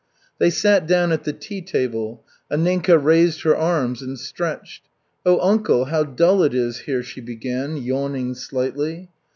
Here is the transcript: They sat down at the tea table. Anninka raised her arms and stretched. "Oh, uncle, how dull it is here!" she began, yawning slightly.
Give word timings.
They 0.39 0.49
sat 0.49 0.87
down 0.87 1.11
at 1.11 1.25
the 1.25 1.31
tea 1.31 1.61
table. 1.61 2.23
Anninka 2.49 2.97
raised 2.97 3.43
her 3.43 3.55
arms 3.55 4.01
and 4.01 4.17
stretched. 4.17 4.81
"Oh, 5.27 5.39
uncle, 5.41 5.85
how 5.85 6.05
dull 6.05 6.41
it 6.41 6.55
is 6.55 6.79
here!" 6.89 7.03
she 7.03 7.21
began, 7.21 7.77
yawning 7.77 8.33
slightly. 8.33 9.09